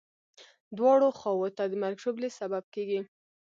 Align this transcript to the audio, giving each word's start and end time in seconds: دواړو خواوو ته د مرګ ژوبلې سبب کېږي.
دواړو 0.77 1.07
خواوو 1.17 1.49
ته 1.57 1.63
د 1.67 1.73
مرګ 1.81 1.97
ژوبلې 2.03 2.29
سبب 2.39 2.63
کېږي. 2.73 3.01